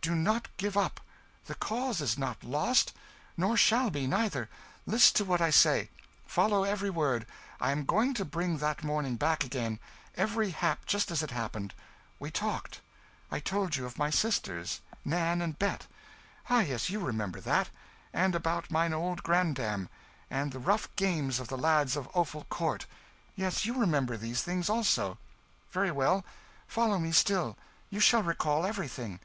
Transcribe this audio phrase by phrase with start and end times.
[0.00, 0.98] Do not give up!
[1.46, 2.92] the cause is not lost!
[3.36, 4.48] Nor shall be, neither!
[4.86, 5.88] List to what I say
[6.26, 7.24] follow every word
[7.60, 9.78] I am going to bring that morning back again,
[10.16, 11.74] every hap just as it happened.
[12.18, 12.80] We talked
[13.30, 15.86] I told you of my sisters, Nan and Bet
[16.50, 17.70] ah, yes, you remember that;
[18.12, 19.88] and about mine old grandam
[20.28, 22.86] and the rough games of the lads of Offal Court
[23.36, 25.18] yes, you remember these things also;
[25.70, 26.24] very well,
[26.66, 27.56] follow me still,
[27.90, 29.20] you shall recall everything.